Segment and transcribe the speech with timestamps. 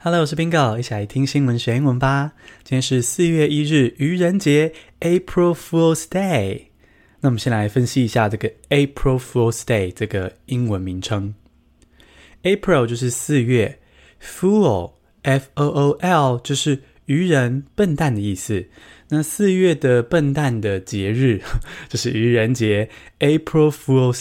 [0.00, 2.30] Hello，我是 Bingo，一起来听新闻学英文吧。
[2.62, 6.66] 今天是四月一日，愚人节，April Fool's Day。
[7.18, 11.34] 那我们先来分析一下这个 April Fool's Day 这个英文名称。
[12.44, 13.80] April 就是四月
[14.22, 14.92] ，Fool，F-O-O-L
[16.44, 18.66] 就是愚人、笨蛋的意思。
[19.08, 21.42] 那四月的笨蛋的节日
[21.88, 22.88] 就是愚人节
[23.18, 24.20] ，April Fool's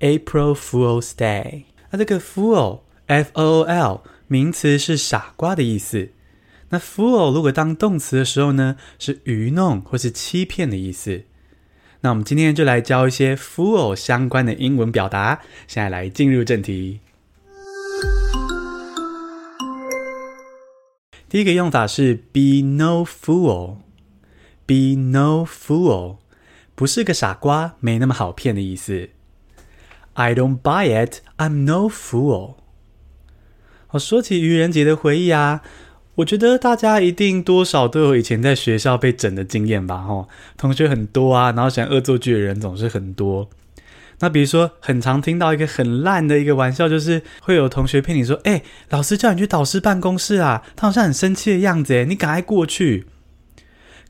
[0.00, 1.62] Day，April Fool's Day。
[1.92, 6.10] 那这个 Fool，F-O-O-L 名词是傻瓜的意思，
[6.68, 11.24] 那 fool 如果当动词的时候呢，是愚弄或是欺骗的意思。
[12.02, 15.40] 那我们今天就来教一些 fool 相关的英文表达。
[15.66, 17.00] 现在来进入正题。
[21.28, 26.18] 第一个用法是 be no fool，be no fool，
[26.76, 29.08] 不是个傻瓜，没那么好骗的意思。
[30.12, 32.59] I don't buy it, I'm no fool。
[33.90, 35.62] 哦说起愚人节的回忆啊，
[36.16, 39.98] 我觉得大家一定多少都有以前在学校被整的经验吧？
[39.98, 43.48] 吼，同学很多啊，然后想恶作剧的人总是很多。
[44.22, 53.06] 那比如说，很常听到一个很烂的一个玩笑，就是会有同学骗你说：“哎，老师叫你去导师办公室啊，他好像很生气的样子，哎，你赶快过去。”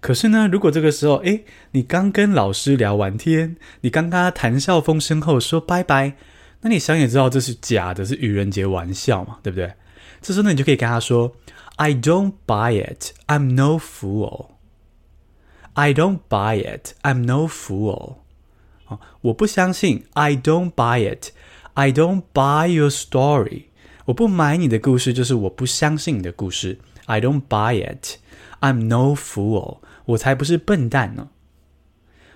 [0.03, 6.15] 可是呢，如果这个时候，哎，你刚跟老师聊完天，你刚跟他谈笑风生后说拜拜。
[6.63, 9.73] 那你想也知道这是假的，是愚人节玩笑嘛，对不对？
[10.21, 11.35] 这时候呢，你就可以跟他说
[11.77, 13.13] ：“I don't buy it.
[13.27, 14.49] I'm no fool.
[15.73, 16.93] I don't buy it.
[17.03, 18.17] I'm no fool.”
[18.87, 20.05] 哦，我不相信。
[20.13, 21.31] I don't buy it.
[21.75, 23.65] I don't buy your story.
[24.07, 26.79] 我不买你的故事，就是我不相信你的故事。
[27.07, 28.19] I don't buy it.
[28.61, 29.79] I'm no fool.
[30.05, 31.29] 我才不是笨蛋呢。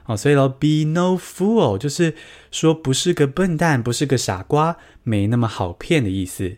[0.07, 2.15] 哦，所以咯，be no fool 就是
[2.51, 6.57] 说不是个笨蛋，不是个傻瓜，没那么好骗的意思。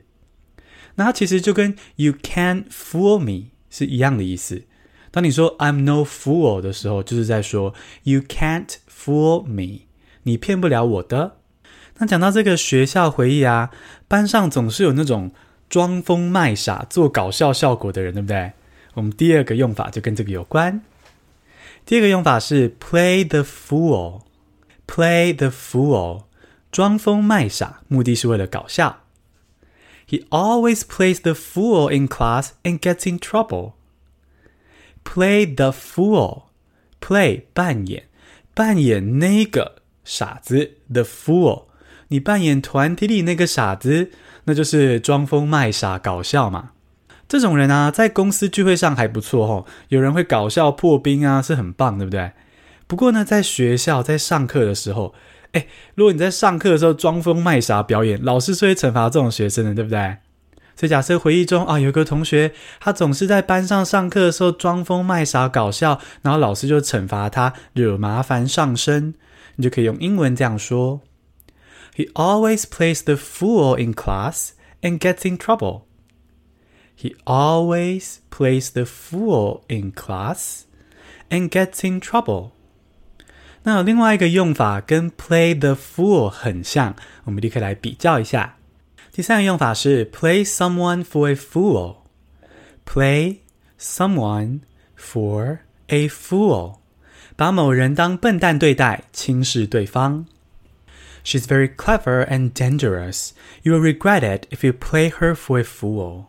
[0.97, 4.65] 那它其实就跟 you can't fool me 是一样的意思。
[5.11, 9.87] 当你说 I'm no fool 的时候，就是在说 you can't fool me，
[10.25, 11.37] 你骗不了我的。
[11.99, 13.71] 那讲到这个学校回忆啊，
[14.09, 15.31] 班上总是有那种
[15.71, 18.53] 装疯卖傻、做搞笑效果的人，对不对？
[18.95, 20.83] 我们第二个用法就跟这个有关。
[21.87, 26.25] 第二个用法是 play the fool，play the fool，
[26.73, 29.05] 装疯卖傻，目的是为了搞笑。
[30.09, 33.75] He always plays the fool in class and gets in trouble.
[35.05, 38.09] Play the fool，play 扮演，
[38.53, 41.67] 扮演那个傻子，the fool。
[42.09, 44.11] 你扮演团体里那个傻子，
[44.45, 46.73] 那就是装疯卖傻，搞笑嘛。
[47.29, 52.31] 这种人啊，在公司聚会上还不错哦，有人会搞笑破冰啊，是很棒，对不对？
[52.87, 55.13] 不过呢，在学校在上课的时候，
[55.53, 55.67] 哎，
[55.97, 60.19] 如果你在上课的时候装疯卖傻表演，老师是会惩罚这种学生的，对不对？
[60.77, 69.15] 所以假设回忆中啊，有个同学他总是在班上上课的时候装疯卖傻搞笑，然后老师就惩罚他，惹麻烦上身，
[69.57, 71.01] 你就可以用英文这样说
[71.97, 74.51] ：He always plays the fool in class
[74.83, 75.85] and gets in trouble.
[76.98, 80.66] He always plays the fool in class
[81.30, 82.52] and gets in trouble.
[83.64, 86.96] 那有另外一个用法跟 play the fool 很像，
[87.26, 88.58] 我们立刻来比较一下。
[89.12, 91.98] 第三个用法是 play someone for a fool.
[92.86, 93.38] Play
[93.80, 94.62] someone
[94.98, 96.78] for a fool.
[97.36, 100.26] 把某人当笨蛋对待，轻视对方。
[101.24, 103.32] She's very clever and dangerous.
[103.64, 106.26] You will regret it if you play her for a fool.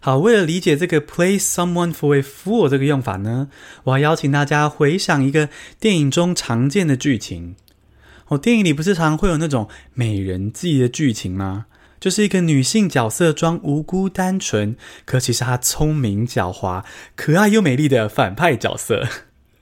[0.00, 3.48] 好，为了理解这个 play someone for a fool 这个用法呢，
[3.84, 5.48] 我要邀请大家回想一个
[5.80, 7.56] 电影中常见的剧情。
[8.28, 11.66] 哦，电影里不是常会有那种美人计的剧情吗？
[11.98, 16.84] 就是一个女性角色装无辜单纯，可其实她聪明狡猾、
[17.16, 19.08] 可爱又美丽的反派角色。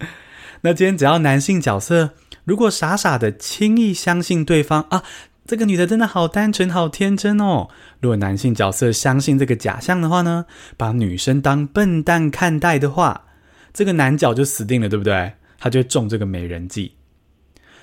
[0.61, 2.11] 那今天只要男性角色
[2.45, 5.03] 如果傻傻的轻易相信对方啊。
[5.47, 7.69] 这个女的真的好单纯、好天真哦。
[8.01, 10.47] 如果男性角色相信这个假象的话呢，
[10.77, 13.27] 把女生当笨蛋看待的话，
[13.73, 15.33] 这个男角就死定了，对不对？
[15.59, 16.93] 他就会中这个美人计。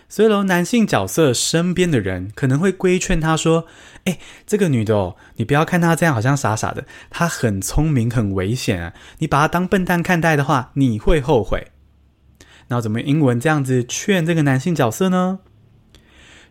[0.09, 3.65] 所以喽，男性角色身边的人可能会规劝他说
[4.05, 8.93] ：“哎，这个女的哦，你不要看她这样，好像傻傻的，她很聪明、很危险啊。
[9.19, 11.69] 你把她当笨蛋看待的话，你会后悔。”
[12.69, 15.39] 那怎么英文这样子劝这个男性角色呢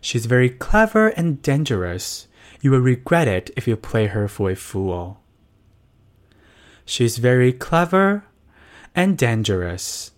[0.02, 2.26] ？She's very clever and dangerous.
[2.60, 5.16] You will regret it if you play her for a fool.
[6.84, 8.22] She's very clever
[8.94, 10.10] and dangerous.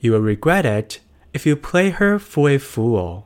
[0.00, 1.00] You will regret it
[1.32, 3.24] if you play her for a fool.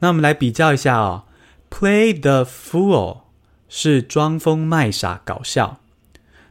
[0.00, 1.24] 那我们来比较一下哦，
[1.70, 3.22] play the fool
[3.68, 5.80] 是装疯卖傻、搞笑。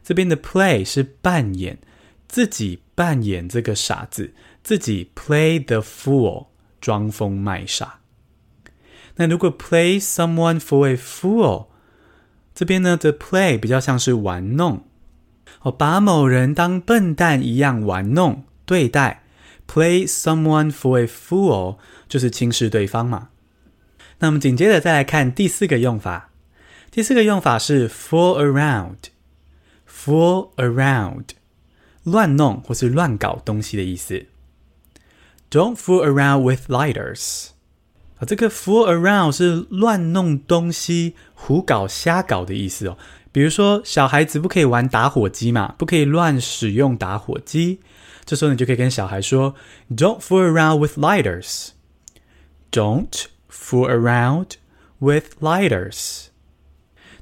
[0.02, 1.78] 这边的 play 是扮演，
[2.26, 4.34] 自己扮演这个傻子，
[4.64, 6.46] 自己 play the fool，
[6.79, 7.99] 装疯卖傻。
[9.15, 11.67] 那如果 play someone for a fool，
[12.53, 14.85] 这边呢的 play 比较像是玩弄，
[15.61, 19.23] 哦，把某人当笨蛋一样玩弄对待。
[19.67, 21.77] Play someone for a fool
[22.07, 23.29] 就是轻视对方嘛。
[24.19, 26.29] 那我们紧接着再来看第四个用法。
[26.89, 31.25] 第四个用法是 fool around，fool around，
[32.03, 34.27] 乱弄或是乱搞东西的意思。
[35.50, 37.48] Don't fool around with lighters。
[38.18, 42.96] 啊，这个 fool around 是乱弄东西、胡搞瞎搞的意思哦。
[43.32, 47.80] 比如说，小孩子不可以玩打火机嘛，不可以乱使用打火机。
[48.24, 49.54] 这时候你就可以跟小孩说：“
[49.90, 51.70] Don't fool around with lighters.
[52.70, 54.52] Don't fool around
[55.00, 56.25] with lighters.”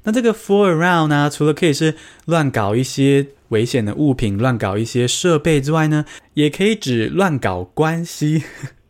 [0.06, 6.04] 那这个 fool around 呢，除了可以是乱搞一些危险的物品、乱搞一些设备之外呢，
[6.34, 8.44] 也可以指乱搞关系。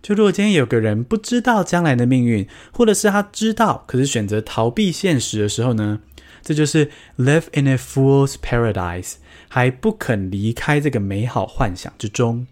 [0.00, 6.00] 就如果今天有个人不知道将来的命运，或者是他知道，可是选择逃避现实的时候呢？
[6.42, 9.14] 这就是 live in a fool's paradise，
[9.48, 12.46] 还不肯离开这个美好幻想之中。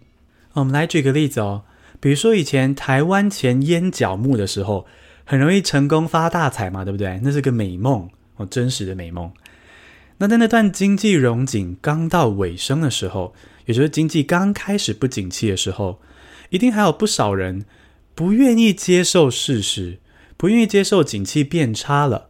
[0.51, 1.63] 我们来举个例子哦，
[2.05, 4.85] 比如说以前台湾前烟角木的时候，
[5.23, 7.19] 很容易成功发大财嘛，对不对？
[7.23, 9.33] 那是个美梦哦，真实的美梦。
[10.19, 13.33] 那在那段经济融景刚到尾声的时候，
[13.65, 15.99] 也就是经济刚开始不景气的时候，
[16.51, 17.65] 一定还有不少人
[18.13, 19.97] 不愿意接受事实，
[20.37, 22.29] 不愿意接受景气变差了。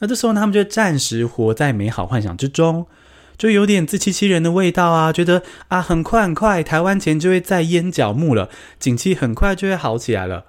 [0.00, 2.86] 那这时候，他们就暂时活在美好幻想之中，
[3.40, 10.44] 就有点自欺欺人的味道啊，觉得啊，很快很快，台湾钱就会再淹脚目了，景气很快就会好起来了。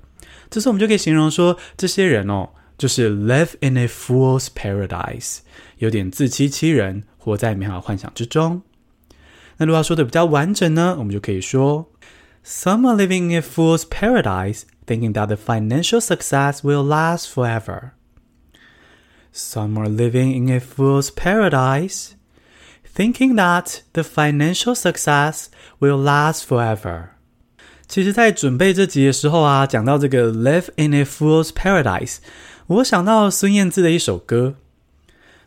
[0.49, 5.37] 这时候我们就可以形容说，这些人哦，就是 live in a fool's paradise，
[5.77, 8.61] 有点自欺欺人，活在美好幻想之中。
[9.55, 11.89] 那如果要说的比较完整呢，我们就可以说
[12.45, 17.91] ，Some are living in a fool's paradise, thinking that the financial success will last forever.
[19.33, 22.15] Some are living in a fool's paradise,
[22.95, 25.45] thinking that the financial success
[25.79, 27.09] will last forever.
[27.87, 32.17] 其实，在准备这集的时候啊，讲到这个 live in a fool's paradise，
[32.67, 34.55] 我想到孙燕姿的一首歌。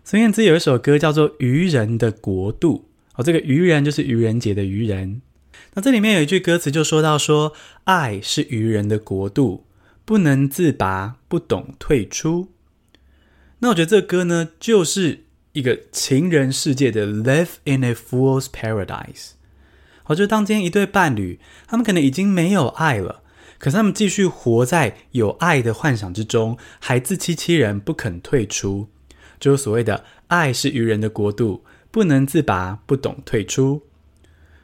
[0.04, 5.22] 孙燕姿有一首歌叫做《愚人的国度》哦，这个愚人就是愚人节的愚人。
[5.72, 9.64] 那这里面有一句歌词就说到说，爱是愚人的国度，
[10.04, 12.48] 不能自拔，不懂退出。
[13.60, 15.24] 那我觉得这歌呢，就是
[15.54, 19.30] 一个情人世界的 Live in a Fool's Paradise。
[20.02, 23.22] 好，就当今天一对伴侣，他们可能已经没有爱了，
[23.58, 28.88] 可是他们继续活在有爱的幻想之中，还自欺欺人，不肯退出。
[29.38, 33.82] 就是所谓的爱是愚人的国度，不能自拔，不懂退出。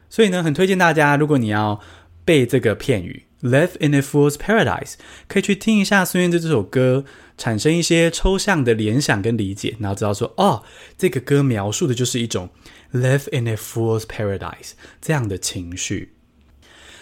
[0.08, 1.80] 所以呢，很推荐大家，如果你要
[2.24, 3.26] 背这个片语。
[3.42, 7.04] Live in a fool's paradise，可以去听一下孙燕姿这首歌，
[7.38, 10.62] 产生一些抽象的联想跟理解，然后知道说，哦，
[10.98, 12.50] 这个歌描述的就是一种
[12.92, 16.12] live in a fool's paradise 这样的情绪。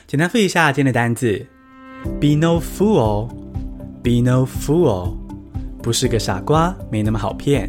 [0.06, 1.44] 简单复习一下今天的单字
[2.20, 5.16] ：be no fool，be no fool，
[5.82, 7.68] 不是个傻瓜，没那么好骗。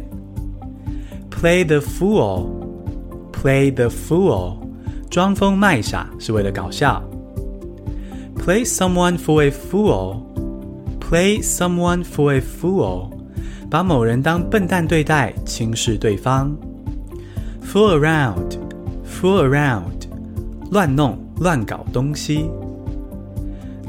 [1.28, 4.60] Play the fool，play the fool，
[5.10, 7.04] 装疯卖傻是为了搞笑。
[8.39, 10.21] Play someone for a fool.
[10.99, 13.11] Play someone for a fool.
[13.69, 16.55] 把某人当笨蛋对待，轻视对方。
[17.63, 18.57] Fool around.
[19.05, 20.07] Fool around.
[20.71, 22.49] 乱弄，乱搞东西。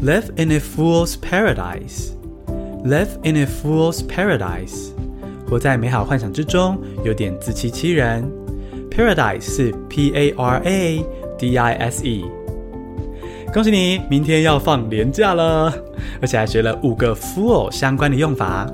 [0.03, 2.13] Live in a fool's paradise.
[2.85, 4.91] Live in a fool's paradise.
[5.49, 8.31] 活在美好幻想之中，有点自欺欺人。
[8.91, 11.05] Paradise 是 P A R A
[11.39, 12.25] D I S E。
[13.54, 15.74] 恭喜你，明天要放连假了，
[16.22, 18.66] 而且还学了五个 “full” 相关的用法。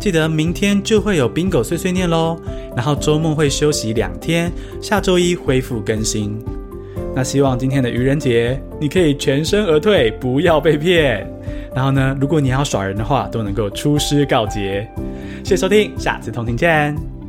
[0.00, 2.38] 记得明天就会有 Bingo 碎碎念喽，
[2.74, 6.42] 然后周末会休息两天，下周一恢复更新。
[7.14, 11.30] 那希望今天的愚人节你可以全身而退，不要被骗。
[11.74, 14.88] 然后呢，如果你要耍人的话，都能够出师告捷。
[15.44, 17.19] 谢谢收听，下次同听见。